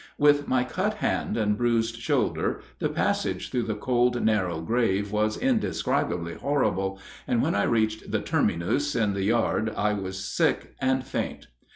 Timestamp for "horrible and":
6.33-7.43